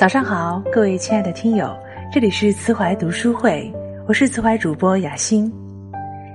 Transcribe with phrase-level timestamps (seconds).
[0.00, 1.76] 早上好，各位亲爱的听友，
[2.10, 3.70] 这里是慈怀读书会，
[4.08, 5.52] 我是慈怀主播雅欣。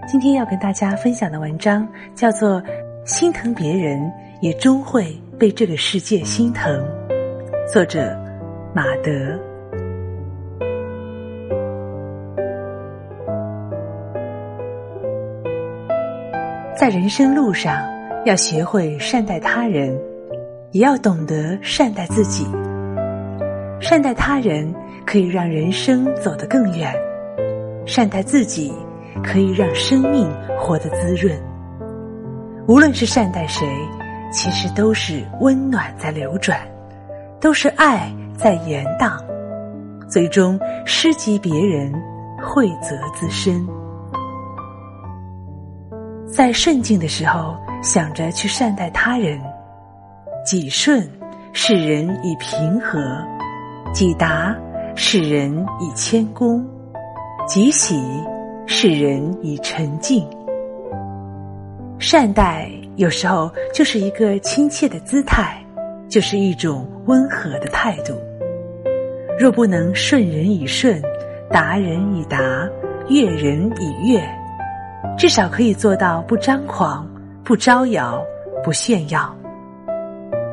[0.08, 2.62] 今天要跟大家分享的文章叫做
[3.06, 4.00] 《心疼别人，
[4.40, 6.80] 也终会被这个世界心疼》，
[7.74, 8.16] 作者
[8.72, 9.12] 马德。
[16.78, 17.84] 在人生路上，
[18.26, 20.00] 要学会善待他人，
[20.72, 22.46] 也要懂得善待自己。
[23.80, 24.74] 善待他人
[25.06, 26.94] 可以让人生走得更远，
[27.86, 28.74] 善待自己
[29.24, 31.38] 可以让生命活得滋润。
[32.68, 33.68] 无论是善待谁，
[34.32, 36.60] 其实都是温暖在流转，
[37.40, 39.24] 都是爱在延宕，
[40.10, 41.94] 最终施及别人，
[42.42, 43.66] 惠泽自身。
[46.26, 49.40] 在顺境的时候，想着去善待他人；
[50.44, 51.08] 己顺，
[51.54, 53.00] 世人以平和。
[53.96, 54.54] 己达，
[54.94, 56.62] 使人以谦恭；
[57.48, 57.98] 己喜，
[58.68, 60.28] 使人以沉静。
[61.98, 65.58] 善待有时候就是一个亲切的姿态，
[66.10, 68.14] 就是一种温和的态度。
[69.40, 71.02] 若不能顺人以顺，
[71.50, 72.38] 达人以达，
[73.08, 74.22] 悦人以悦，
[75.18, 77.10] 至少可以做到不张狂、
[77.46, 78.22] 不招摇、
[78.62, 79.34] 不炫耀。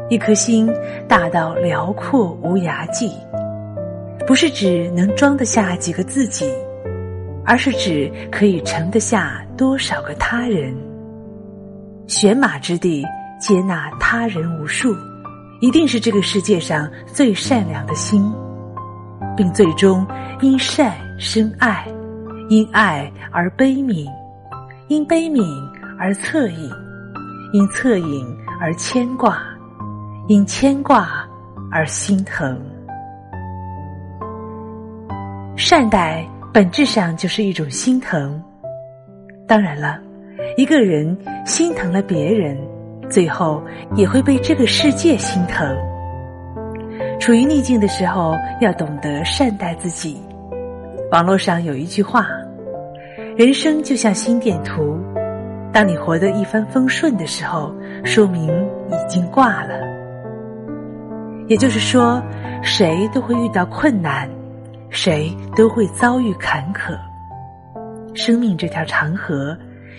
[0.08, 0.70] 一颗心
[1.08, 3.10] 大到辽阔无涯际，
[4.26, 6.50] 不是指能装得下几个自己，
[7.44, 10.74] 而是指可以盛得下多少个他人。
[12.06, 13.04] 选马之地，
[13.38, 14.94] 接纳他人无数，
[15.60, 18.32] 一定是这个世界上最善良的心，
[19.36, 20.06] 并最终
[20.40, 21.86] 因善生爱，
[22.48, 24.06] 因爱而悲悯，
[24.88, 25.44] 因悲悯
[25.98, 26.70] 而恻隐，
[27.52, 28.26] 因恻隐
[28.60, 29.42] 而牵挂。
[30.28, 31.28] 因牵挂
[31.68, 32.56] 而心疼，
[35.56, 38.42] 善待本质上就是一种心疼。
[39.46, 39.98] 当然了，
[40.56, 42.56] 一个人心疼了别人，
[43.10, 43.62] 最后
[43.94, 45.76] 也会被这个世界心疼。
[47.20, 50.20] 处于逆境的时候，要懂得善待自己。
[51.10, 52.26] 网络上有一句话
[53.36, 54.98] ：“人生就像心电图，
[55.72, 57.72] 当你活得一帆风顺的时候，
[58.04, 58.48] 说明
[58.88, 59.74] 已经挂了。”
[61.46, 62.22] 也就是说，
[62.62, 64.28] 谁都会遇到困难，
[64.92, 66.96] 谁都会遭遇坎坷。
[68.14, 69.56] 生命这条长河，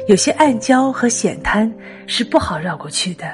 [0.08, 1.72] 有些暗礁和险滩
[2.06, 3.26] 是不好绕过去的。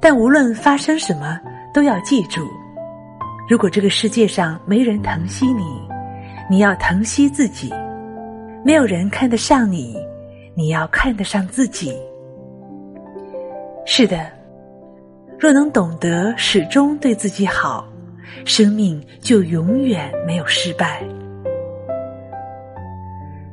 [0.00, 1.40] 但无论发生什么，
[1.72, 2.44] 都要记住：
[3.48, 5.64] 如果这个世界上没人疼惜你，
[6.50, 7.70] 你要疼惜自己；
[8.64, 9.96] 没有人看得上你，
[10.56, 11.96] 你要看得上自己。
[13.86, 14.26] 是的。
[15.38, 17.86] 若能懂得始终对自己好，
[18.44, 21.02] 生命就永远没有失败。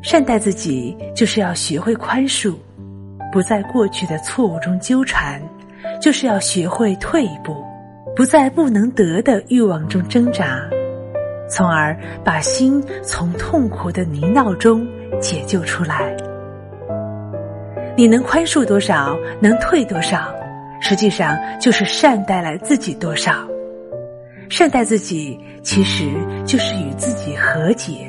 [0.02, 2.56] 善待自己，就是要学会宽恕，
[3.32, 5.40] 不在过去的错误中纠缠；
[6.02, 7.56] 就是要学会退一步，
[8.16, 10.59] 不在不能得的欲望中挣扎，
[11.48, 14.88] 从而把心从痛苦的泥淖中
[15.20, 16.16] 解救出来。
[17.96, 20.34] 你能宽恕多少，能退多少。
[20.84, 23.48] 实际上就是善待了自己多少，
[24.51, 26.12] 善待自己其实
[26.45, 28.06] 就是与自己和解。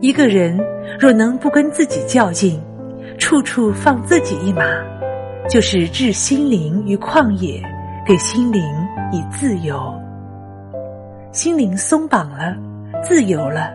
[0.00, 0.56] 一个人
[1.00, 2.62] 若能不跟自己较劲，
[3.18, 4.62] 处处放自己一马，
[5.48, 7.60] 就是置心灵于旷野，
[8.06, 8.62] 给心灵
[9.10, 9.92] 以自由。
[11.32, 12.56] 心灵松绑了，
[13.02, 13.72] 自由了，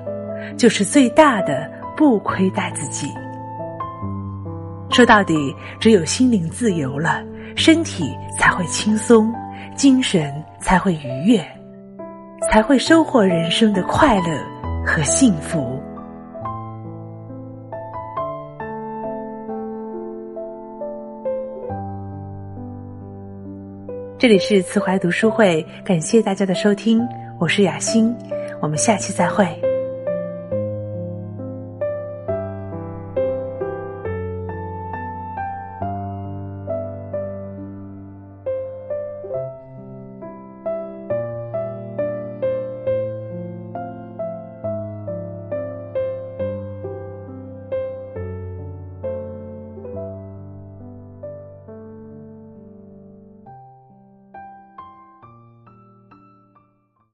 [0.58, 3.08] 就是最大的不亏待自己。
[4.90, 7.22] 说到底，只有心灵自由了。
[7.58, 9.34] 身体才会轻松，
[9.76, 11.44] 精神才会愉悦，
[12.42, 14.38] 才会收获人生的快乐
[14.86, 15.82] 和幸福。
[24.20, 27.08] 这里是慈怀读书会，感谢大家的收听，
[27.40, 28.16] 我是雅欣，
[28.62, 29.67] 我们下期再会。